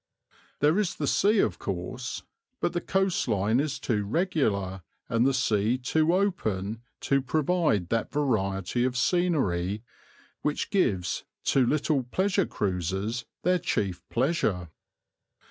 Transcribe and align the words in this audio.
There 0.61 0.79
is 0.79 0.95
the 0.95 1.05
sea 1.05 1.37
of 1.41 1.59
course, 1.59 2.23
but 2.59 2.73
the 2.73 2.81
coastline 2.81 3.59
is 3.59 3.77
too 3.77 4.03
regular 4.03 4.81
and 5.07 5.27
the 5.27 5.31
sea 5.35 5.77
too 5.77 6.15
open 6.15 6.81
to 7.01 7.21
provide 7.21 7.89
that 7.89 8.11
variety 8.11 8.83
of 8.83 8.97
scenery 8.97 9.83
which 10.41 10.71
gives 10.71 11.23
to 11.43 11.67
little 11.67 12.01
pleasure 12.01 12.47
cruises 12.47 13.25
their 13.43 13.59
chief 13.59 14.01
pleasure. 14.09 14.69